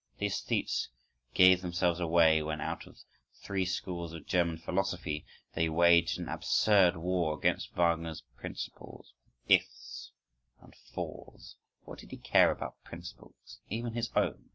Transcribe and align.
The 0.17 0.25
æsthetes 0.25 0.87
gave 1.35 1.61
themselves 1.61 1.99
away 1.99 2.41
when 2.41 2.59
out 2.59 2.87
of 2.87 3.03
three 3.35 3.65
schools 3.65 4.13
of 4.13 4.25
German 4.25 4.57
philosophy 4.57 5.27
they 5.53 5.69
waged 5.69 6.17
an 6.19 6.27
absurd 6.27 6.97
war 6.97 7.37
against 7.37 7.75
Wagner's 7.75 8.23
principles 8.35 9.13
with 9.47 9.59
"ifs" 9.61 10.11
and 10.59 10.73
"fors"—what 10.75 11.99
did 11.99 12.09
he 12.09 12.17
care 12.17 12.49
about 12.49 12.83
principles, 12.83 13.59
even 13.69 13.93
his 13.93 14.09
own! 14.15 14.49